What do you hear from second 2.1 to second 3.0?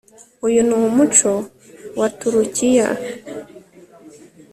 Turukiya